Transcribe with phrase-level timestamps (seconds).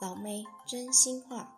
[0.00, 1.52] 老妹真心话，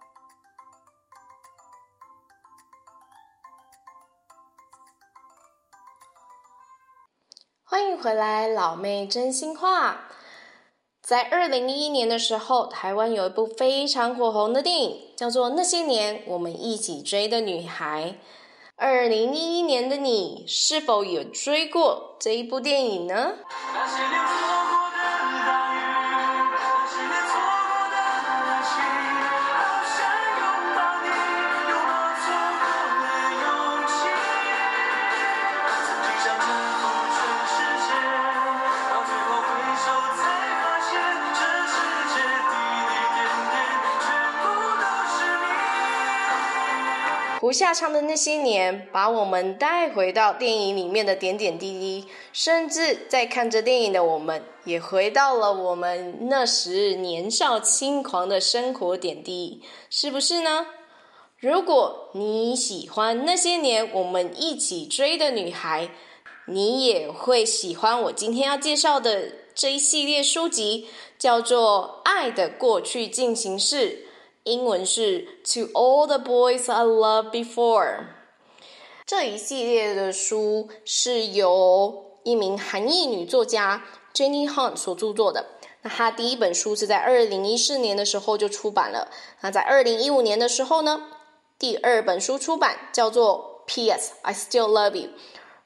[7.62, 10.08] 欢迎回来，老妹真心话。
[11.00, 18.10] 在二零一一年的时候，台湾有一部非常火红的电影，叫做《那些年，我们一起追的女孩》。
[18.74, 23.34] 二零一一年的你，是否有追过这一部电影呢？
[47.42, 60.68] 胡夏唱的那些年，把我们带回到电影里面的点点滴滴，甚至在看着电影的我们，也回到了我们那时年少轻狂的生活点滴，是不是呢？
[61.40, 65.90] 如果你喜欢那些年我们一起追的女孩，
[66.46, 70.86] 你也会喜欢我今天要介绍的这一系列书籍，
[71.18, 73.88] 叫做《爱的过去进行式》。
[74.44, 78.06] 英文是 To All the Boys I Loved Before。
[79.06, 85.46] 这一系列的书是由一名韩裔女作家 Jenny Han 所著作的。
[85.82, 89.08] 那她第一本书是在二零一四年的时候就出版了。
[89.42, 91.04] 那在二零一五年的时候呢，
[91.56, 94.14] 第二本书出版叫做 P.S.
[94.22, 95.10] I Still Love You。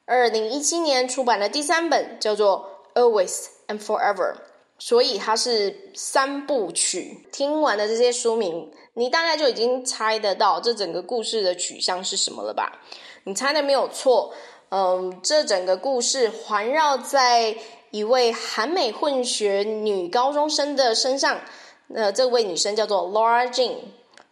[0.05, 4.35] 二零一七年出版的第三本叫做 Always and Forever。
[4.79, 7.27] 所以它是三部曲。
[7.31, 12.79] 听完了这些书名，你大概就已经猜得到这整个故事的取向是什么了吧？
[13.23, 14.33] 你猜的没有错。
[14.69, 17.55] 嗯，这整个故事环绕在
[17.91, 21.39] 一位韩美混血女高中生的身上。
[21.87, 23.75] 那这位女生叫做 Laura Jean。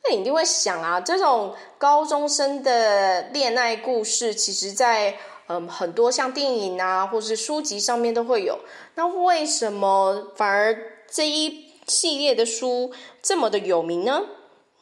[0.03, 5.17] 那你一定会想啊，这种高中生的恋爱故事，其实在。
[5.47, 8.59] 嗯，很多像电影啊，或是书籍上面都会有。
[8.95, 10.75] 那为什么反而
[11.07, 12.91] 这一系列的书
[13.21, 14.23] 这么的有名呢？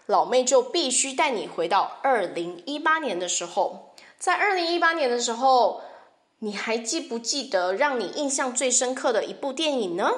[0.05, 3.93] 老妹就必须带你回到二零一八年的时候。
[4.17, 5.81] 在二零一八年的时候，
[6.39, 10.11] 你还记不记得让你印象最深刻的一部电影呢？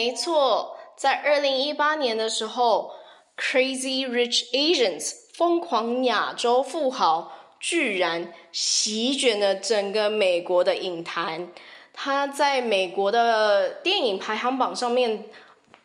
[0.00, 2.92] 没错，在二零一八年的时候，
[3.38, 7.30] 《Crazy Rich Asians》疯狂亚洲富豪
[7.60, 11.52] 居然席卷了整个美国的影坛，
[11.92, 15.26] 他在美国的电影排行榜上面，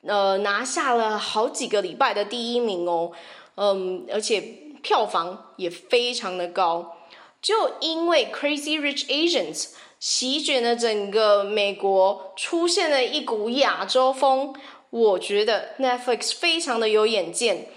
[0.07, 3.11] 呃，拿下了好几个礼拜的第一名哦，
[3.57, 4.39] 嗯，而且
[4.81, 6.95] 票房也非常的高，
[7.41, 9.63] 就因为《Crazy Rich Asians》。
[10.07, 14.53] 席卷了整个美国，出现了一股亚洲风。
[14.91, 17.69] 我觉得 Netflix 非常的有眼见，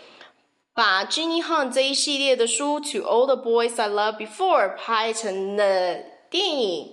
[0.74, 5.96] 把 Jenny Han 这一系列的书《To All the Boys I Loved Before》拍成了
[6.28, 6.92] 电影。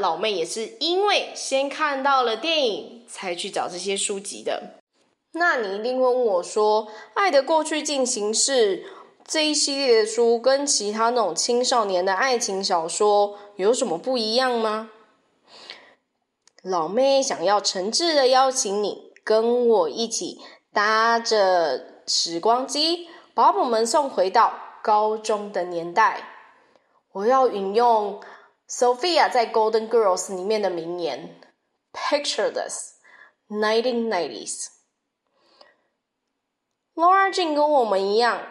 [0.00, 4.80] 老妹也是因为先看到了电影，才去找这些书籍的。
[5.34, 8.82] 那你一定会问我说，《爱的过去进行式》
[9.26, 14.90] 这一系列的书跟其他那种青少年的爱情小说有什么不一样吗？
[16.62, 20.40] 老妹想要诚挚的邀请你跟我一起
[20.72, 26.28] 搭着时光机，把我们送回到高中的年代。
[27.12, 28.20] 我要引用
[28.68, 31.40] Sophia 在《Golden Girls》里面的名言
[31.92, 32.94] ：“Picture this,
[33.48, 34.68] 1990s.”
[36.94, 38.42] Laura Jean 跟我们一样。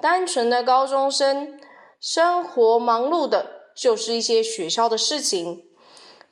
[0.00, 1.60] 单纯的高中生，
[2.00, 5.64] 生活忙碌的，就是一些学校的事情，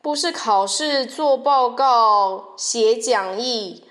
[0.01, 3.85] 不是考试、做报告、写讲义，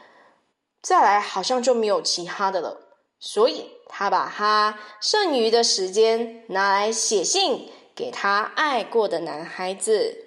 [0.82, 2.78] 再来好像就没有其他的了。
[3.20, 10.22] 所以，他把他剩余的时间拿来写信给他爱过的男孩子。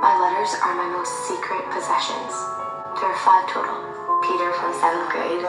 [0.00, 2.57] My letters are my most secret possessions.
[3.00, 3.76] Dear five total.
[4.22, 5.46] Peter from seventh grade.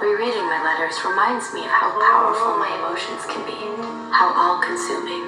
[0.00, 3.52] Rereading my letters reminds me of how powerful my emotions can be,
[4.10, 5.26] how all-consuming.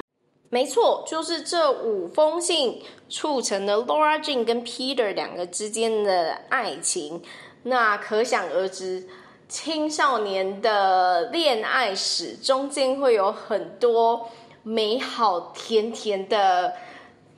[0.49, 7.21] 没错，就是这五封信促成了 Laura Jean 跟 Peter 两个之间的爱情。
[7.61, 9.07] 那可想而知，
[9.47, 14.31] 青少年的恋爱史中间会有很多
[14.63, 16.73] 美好甜甜的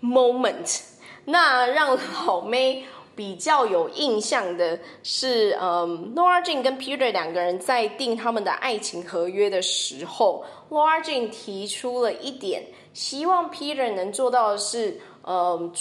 [0.02, 0.84] moment。
[1.26, 2.86] 那让老妹
[3.22, 12.64] 比较有印象的是，嗯，Laura Jean 跟 Peter 两个人在订他们的爱情合约的时候，Laura Jean 提出了一点，
[12.96, 15.72] 希望 Peter 能做到的是，嗯，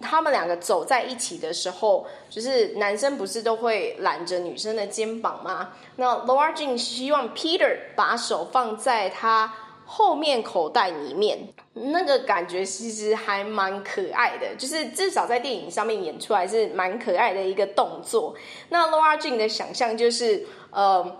[0.00, 5.74] 他们两个走在一起的时候，就是男生不是都会揽着女生的肩膀吗？
[5.96, 9.52] 那 Laura Jean 希望 Peter 把手放在他。
[9.86, 11.38] 后面口袋里面
[11.74, 18.34] 那个感觉其实还蛮可爱的，就是至少在电影上面演出来是蛮可爱的一个动作。
[18.70, 21.18] 那 Laura Jean 的想象就是，呃，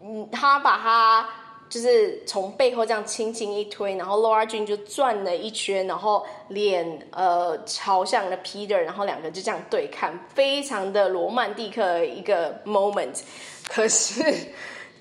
[0.00, 1.28] 嗯，他把他
[1.68, 13.20] 就是从背后这样轻轻一推，然后 Laura Jean 就转了一圈，然后脸呃朝向了 Peter，然后两个就这样对看，非常的罗曼蒂克一个 moment。
[13.68, 14.22] 可是。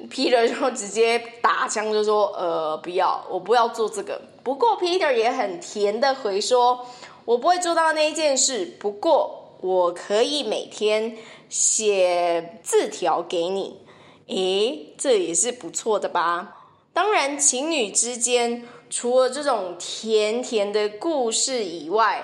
[0.09, 6.85] Peter 就直接打枪，就说：“呃，不要，我不要做这个。”不过 Peter 也很甜的回说
[7.25, 11.17] ：“我不会做到那一件事，不过我可以每天
[11.49, 13.79] 写字条给你。”
[14.27, 16.57] 诶，这也是不错的吧？
[16.93, 22.23] 当然，情侣之间除了这种甜甜的故事以外，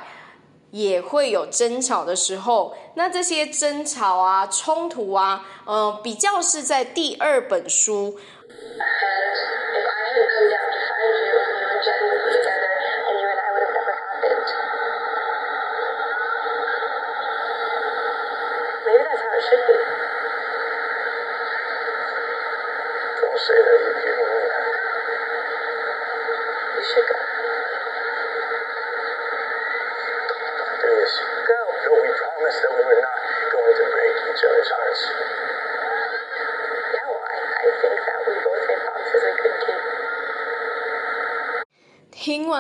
[0.72, 8.18] 也会有争吵的时候，那这些争吵啊、冲突啊，呃，比较是在第二本书。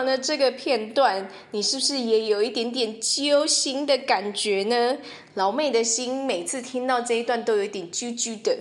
[0.03, 4.98] 那这个片段，你是不是也有一点点揪心的感觉呢？
[5.36, 8.57] 老妹的心每次听到这一段都有点揪揪的，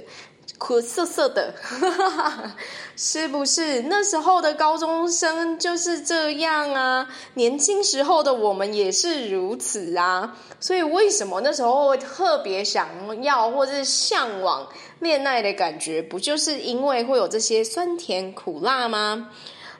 [0.59, 1.55] 苦涩涩的，
[2.97, 3.83] 是不是？
[3.83, 10.37] 那时候的高中生就是这样啊，年轻时候的我们也是如此啊。
[10.61, 12.89] 所以为什么那时候会特别想
[13.23, 14.69] 要或者是向往
[15.01, 16.03] 恋爱的感觉？
[16.03, 19.31] 不就是因为会有这些酸甜苦辣吗？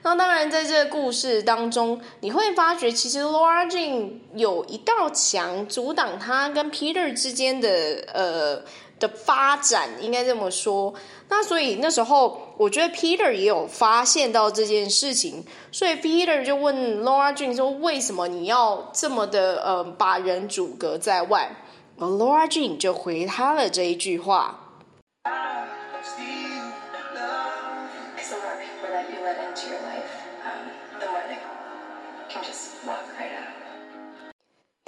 [0.03, 7.69] 那当然，在这个故事当中，你会发觉，其实 Laura Jean 有一道墙阻挡他跟 Peter 之间的
[8.11, 8.63] 呃
[8.99, 10.91] 的发展，应该这么说。
[11.29, 21.55] 那所以那时候，我觉得 Peter 也有发现到这件事情，所以 Peter 就问 Laura Jean 说：“为什么你要这么的呃把人阻隔在外？”
[21.99, 24.70] 而 Laura Jean 就回他了这一句话。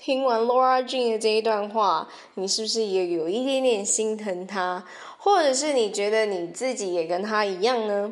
[0.06, 4.84] 听完 Laura Jean 的这一段话，你是不是也有一点点心疼他？
[5.18, 8.12] 或者是你觉得你自己也跟他一样呢？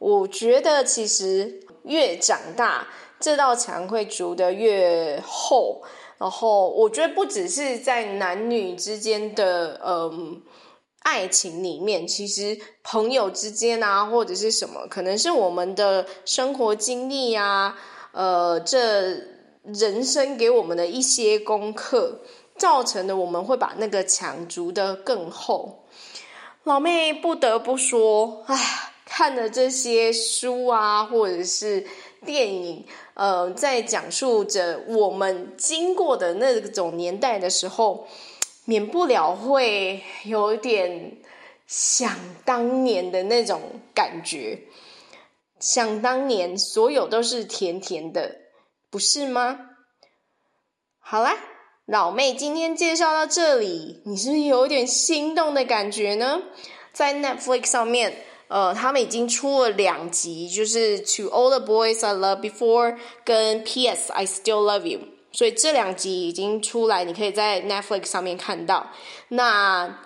[0.00, 2.88] 我觉得其实越长大，
[3.20, 5.80] 这道墙会筑得越厚。
[6.18, 10.42] 然后我觉得不只是在男女之间的嗯
[11.04, 17.76] 爱情里面，其实朋友之间啊，或者是什么，可能是我们的生活经历呀，
[18.10, 19.37] 呃，这。
[19.74, 22.20] 人生给我们的一些功课，
[22.56, 25.84] 造成的我们会把那个墙筑得更厚。
[26.64, 31.86] 老妹不得不说，唉，看了这些书啊，或者是
[32.24, 32.84] 电影，
[33.14, 38.06] 呃，在讲述着我们经过的那种年代的时候，
[38.64, 41.16] 免不了会有点
[41.66, 42.10] 想
[42.44, 43.60] 当年的那种
[43.94, 44.58] 感觉。
[45.60, 48.47] 想当年，所有都是甜甜的。
[48.90, 49.58] 不是吗？
[50.98, 51.34] 好啦，
[51.86, 56.42] 老妹今天介绍到这里，你是不是有点心动的感觉呢？
[56.92, 62.92] 在 Netflix 上面，呃，他们已经出了两集，就是《To All the Boys I Loved Before》
[63.24, 64.10] 跟《P.S.
[64.12, 64.98] I Still Love You》，
[65.32, 68.90] 所以这两集已经出来，你可以在 Netflix 上面看到。
[69.28, 69.98] 那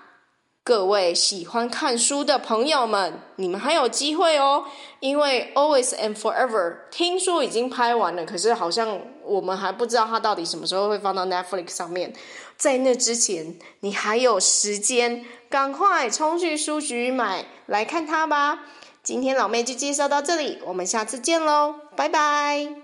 [0.64, 4.64] 各位喜欢看书的朋友们，你们还有机会哦，
[5.00, 12.12] 因为《Always and Forever》听说已经拍完了，可是好像我们还不知道它到底什么时候会放到 Netflix 上面。
[12.56, 18.60] 在那之前，你还有时间，赶快冲去书局买来看它吧。
[19.02, 22.81] 今天老妹就介绍到这里，我们下次见喽，拜拜。